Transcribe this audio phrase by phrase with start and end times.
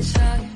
[0.00, 0.47] 在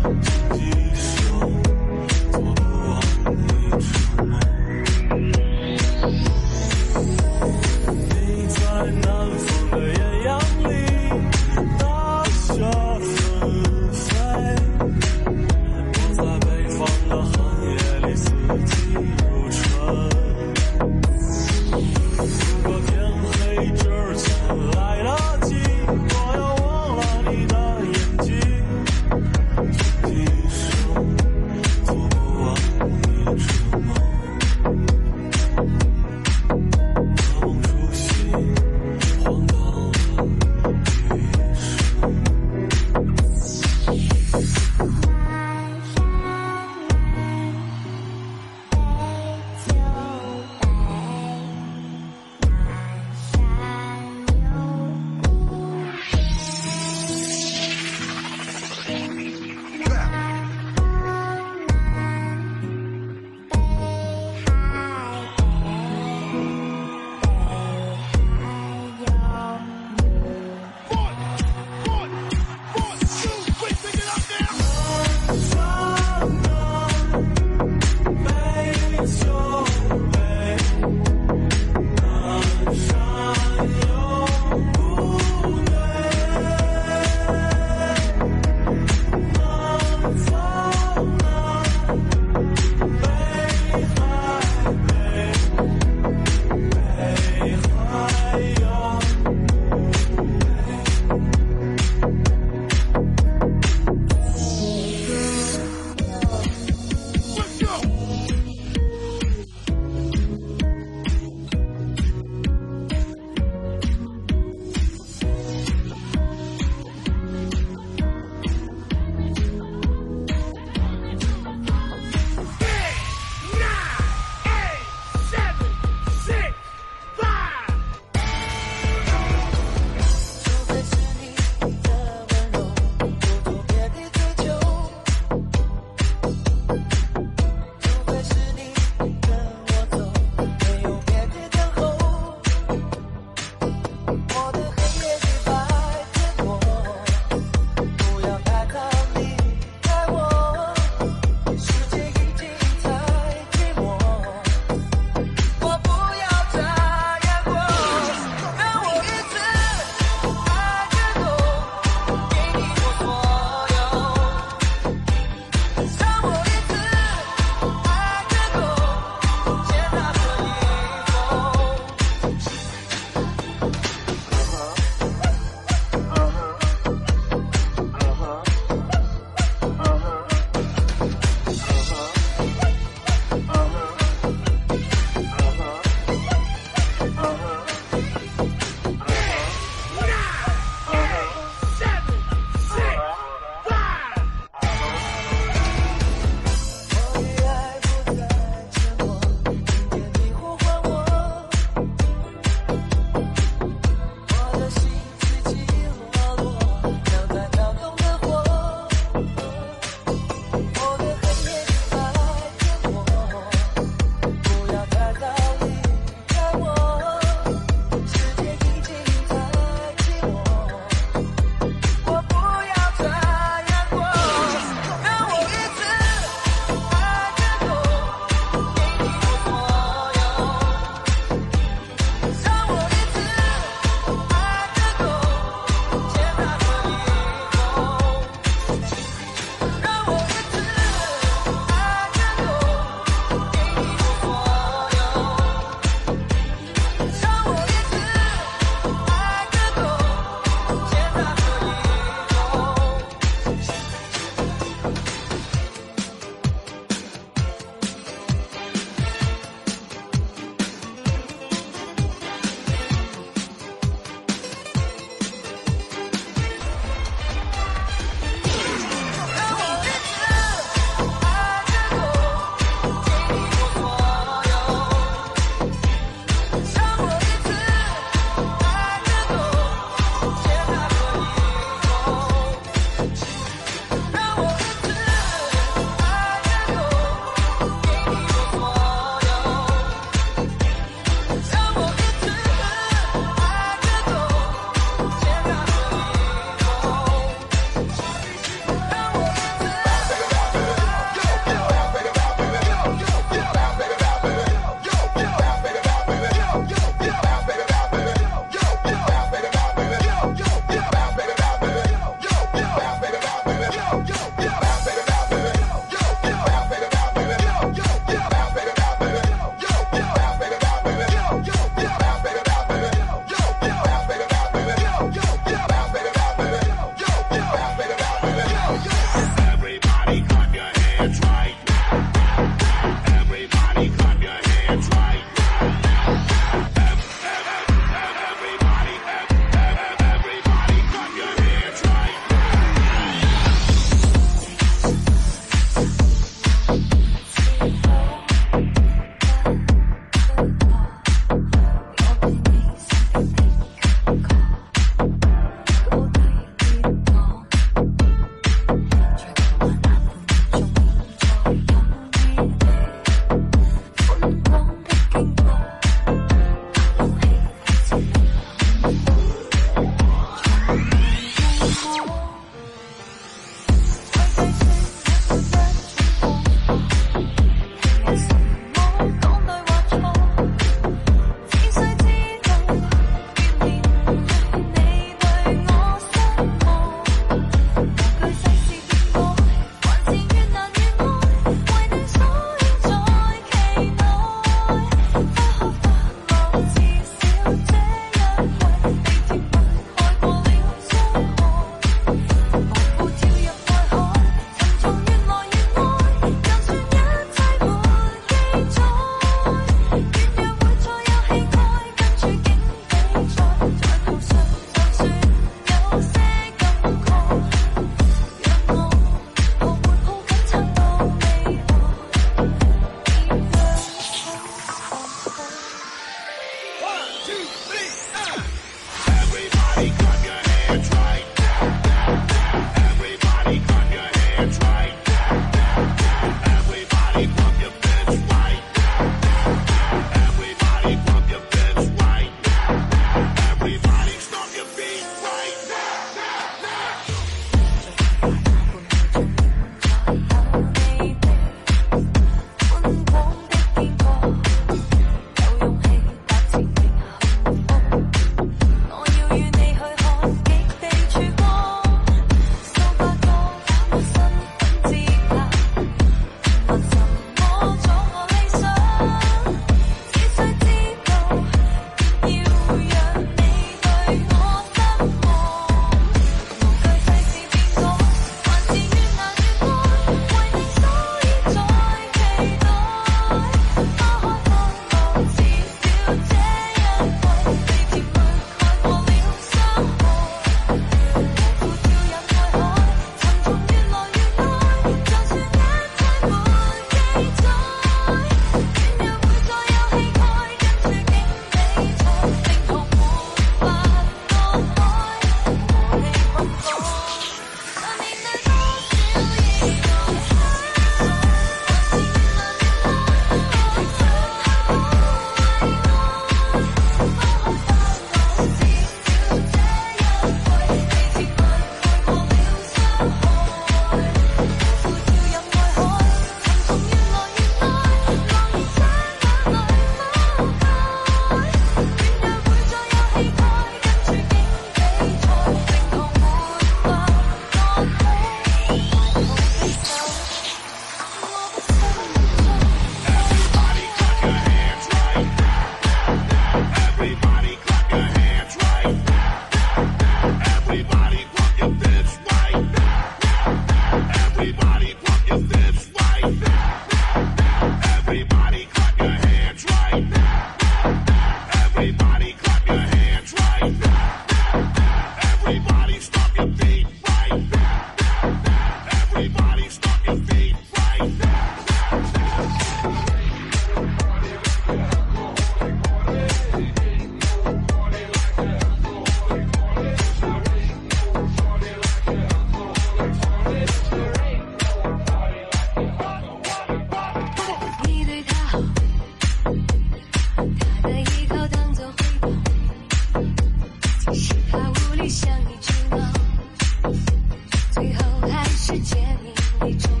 [599.61, 600.00] They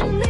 [0.00, 0.29] to me.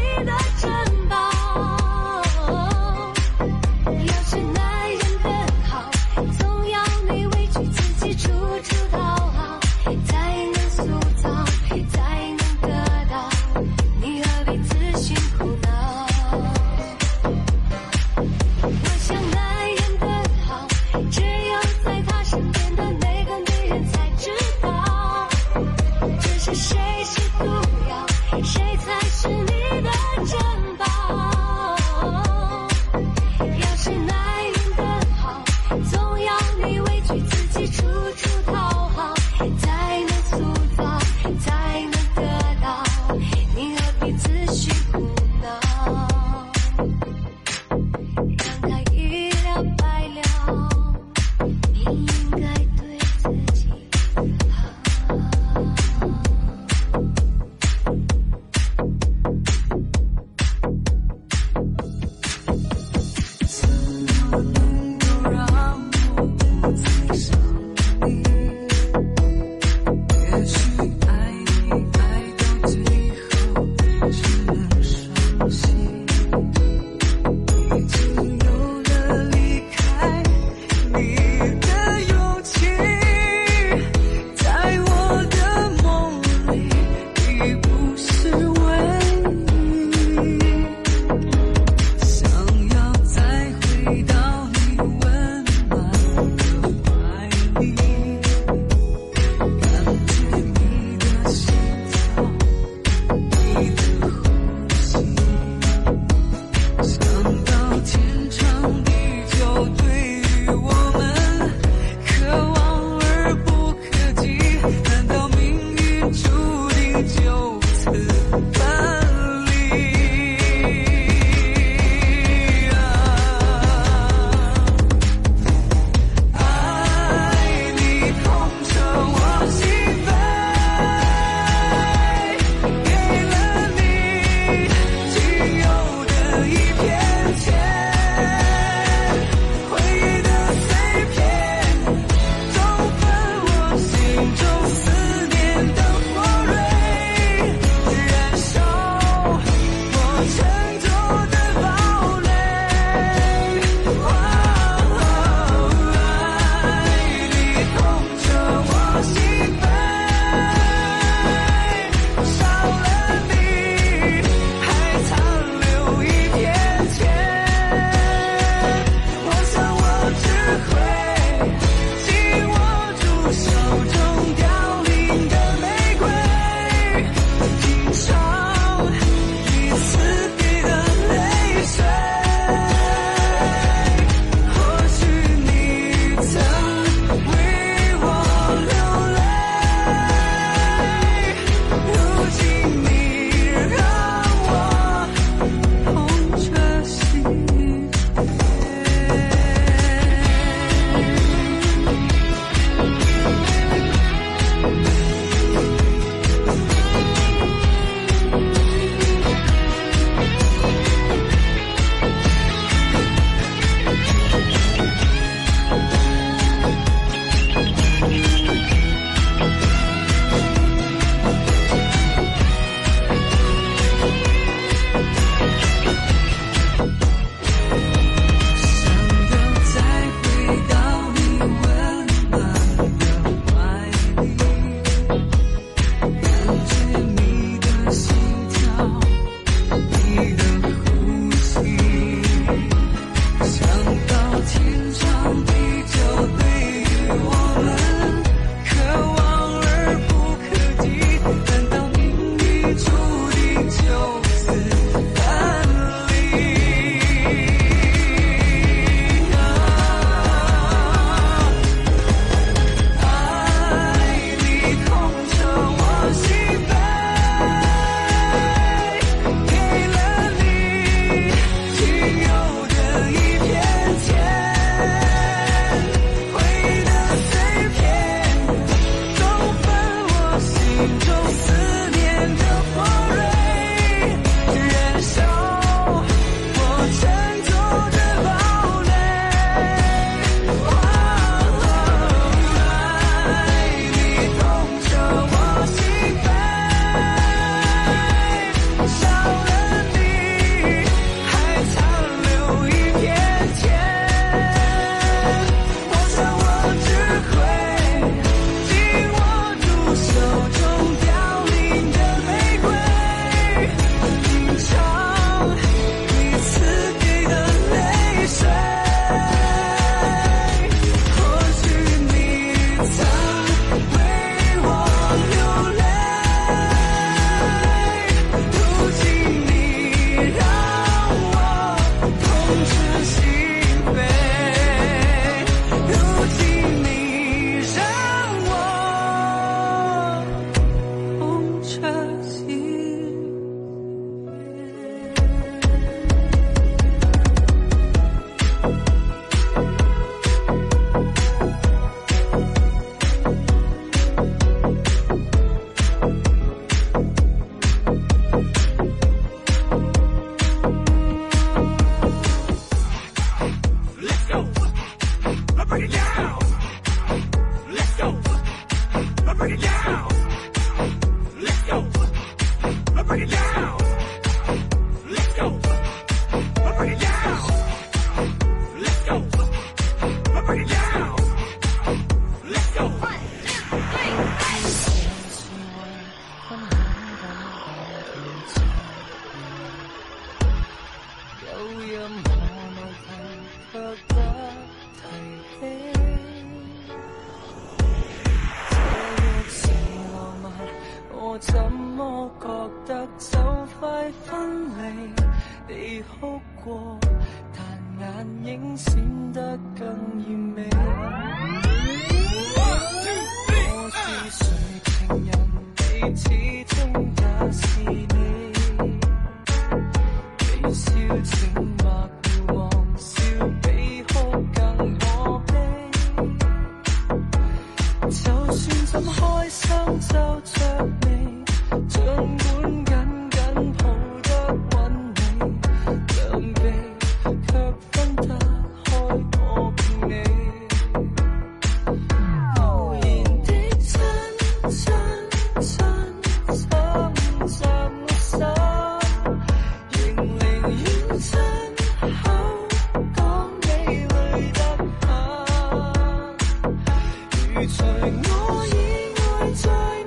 [457.66, 459.99] 除我以外在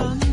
[0.00, 0.29] sun.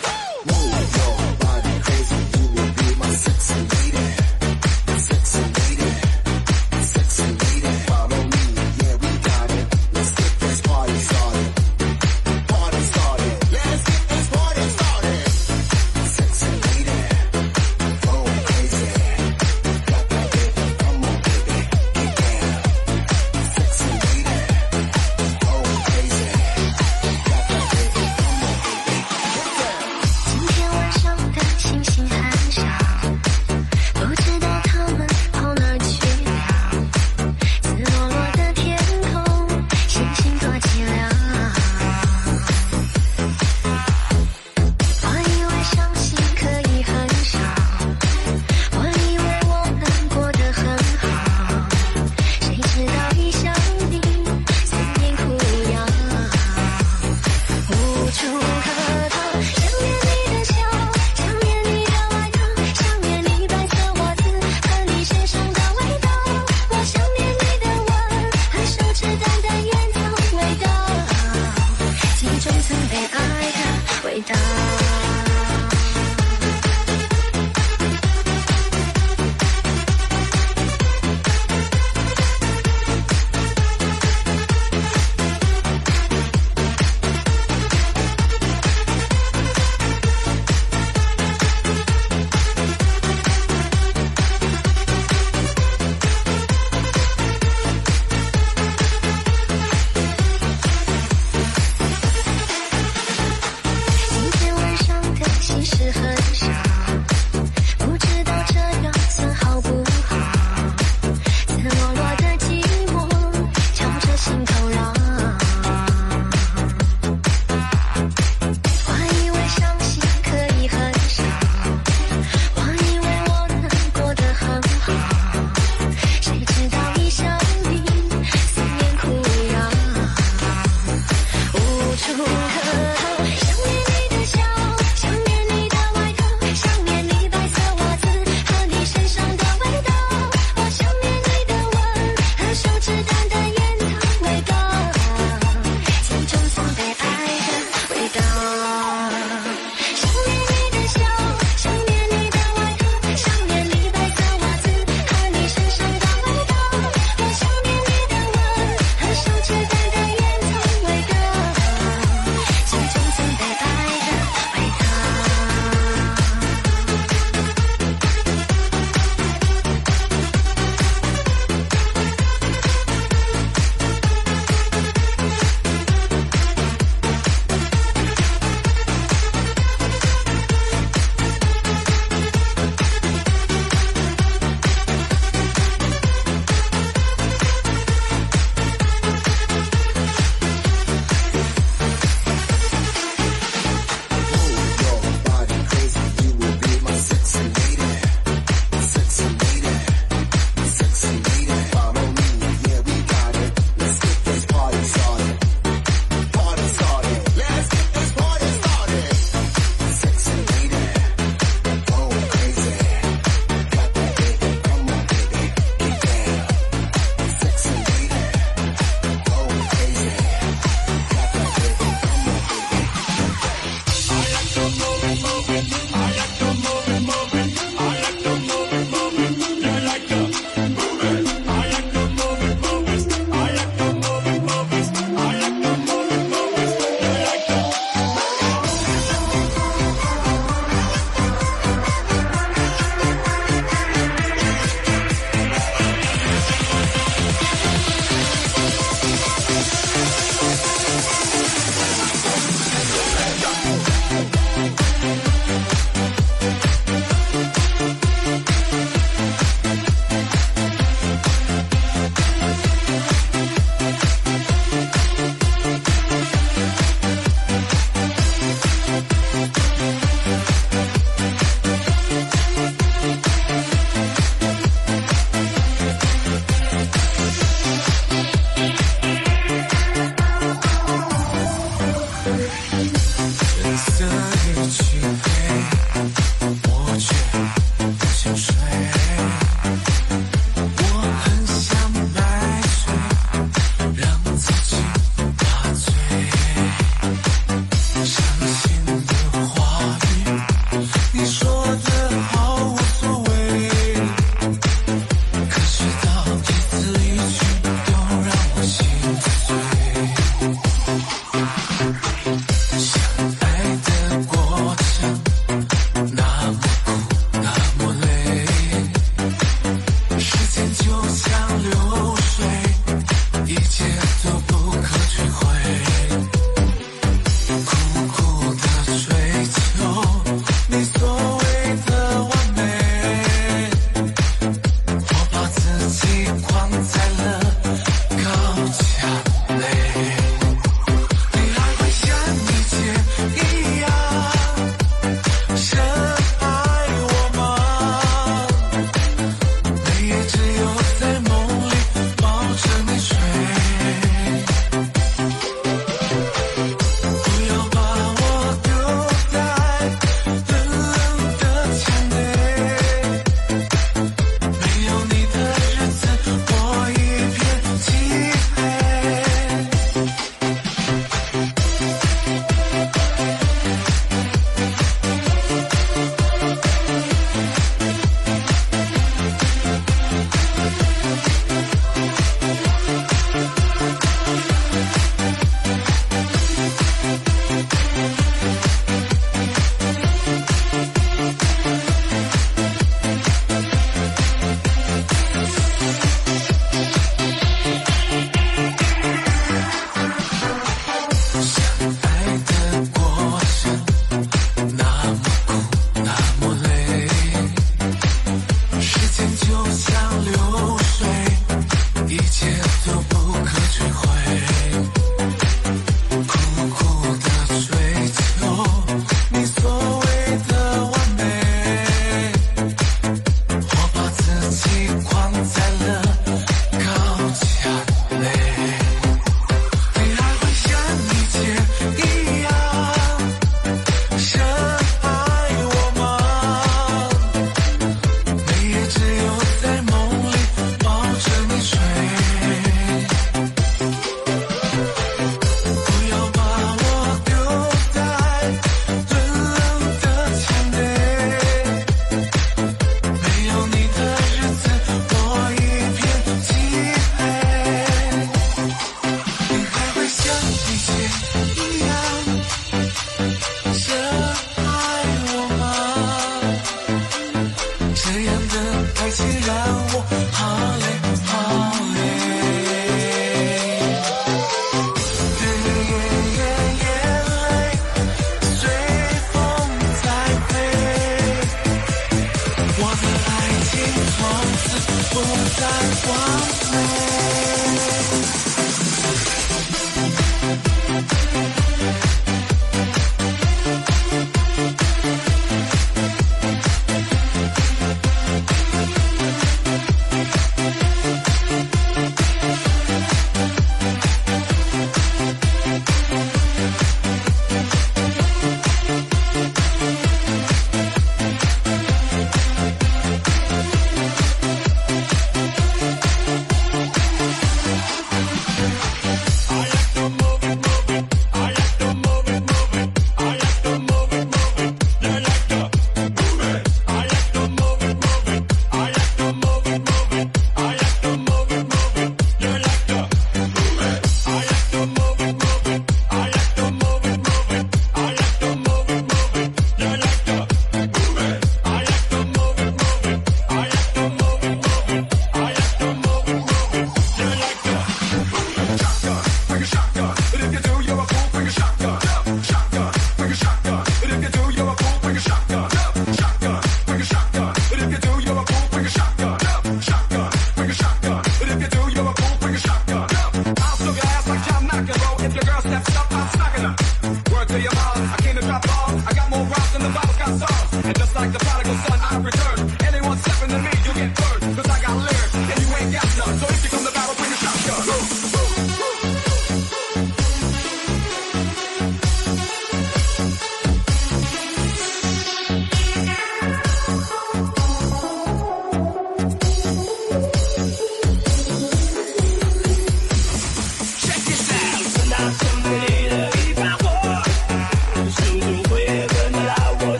[0.00, 0.27] go.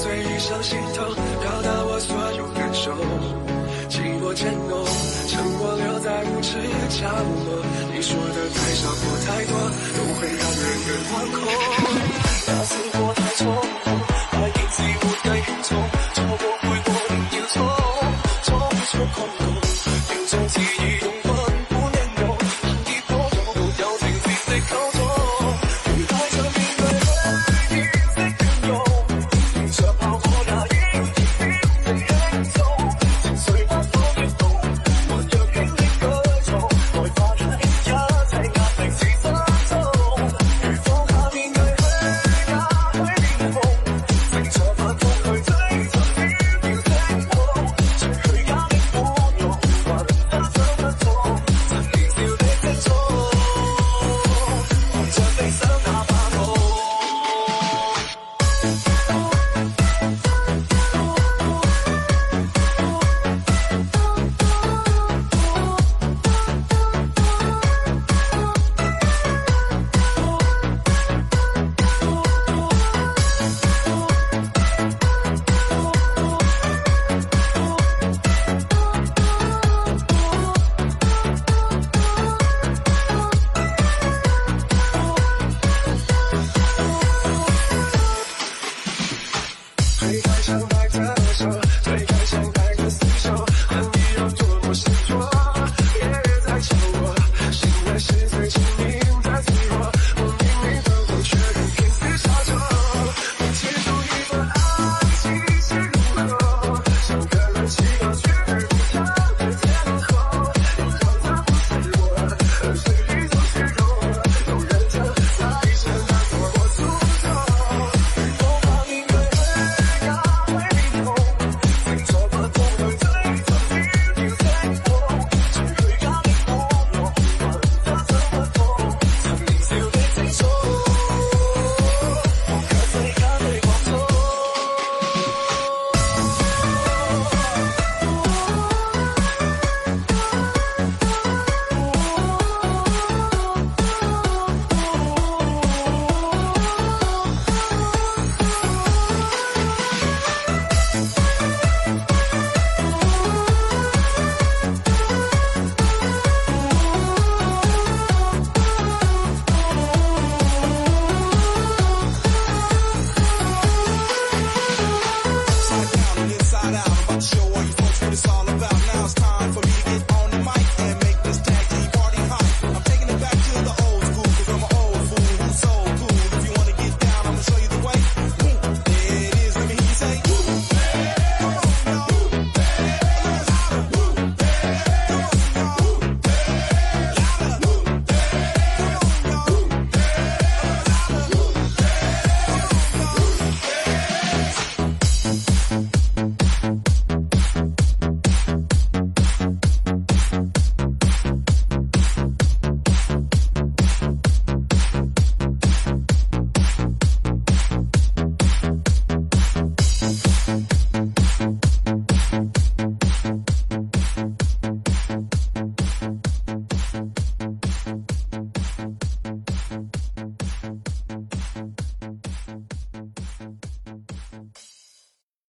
[0.00, 1.04] 醉意上心头，
[1.42, 2.90] 表达我所有感受。
[3.90, 4.82] 寂寞渐浓，
[5.28, 6.56] 沉默留在无尽
[6.88, 7.04] 角
[7.44, 7.60] 落。
[7.92, 9.52] 你说的太少或太多，
[9.92, 11.36] 都会让人更惶恐。
[12.46, 13.44] 那次我太冲
[13.84, 13.92] 动，
[14.32, 15.09] 爱一次。